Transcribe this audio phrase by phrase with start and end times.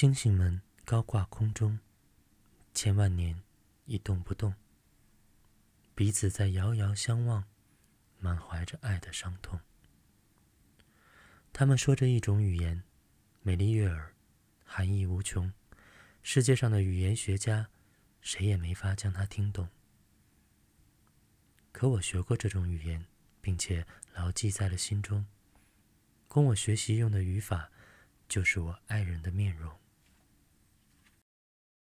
[0.00, 1.80] 星星们高挂空中
[2.72, 3.42] 千万年
[3.84, 4.54] 一动不动。
[5.92, 7.42] 彼此在遥遥相望
[8.20, 9.58] 满怀着爱的伤痛。
[11.52, 12.84] 他们说着一种语言
[13.42, 14.14] 美丽悦耳
[14.64, 15.52] 含义无穷。
[16.22, 17.68] 世界上的语言学家
[18.20, 19.68] 谁也没法将它听懂。
[21.72, 23.04] 可我学过这种语言
[23.40, 23.84] 并且
[24.14, 25.26] 牢记在了心中。
[26.28, 27.72] 供我学习用的语法
[28.28, 29.76] 就是我爱人的面容。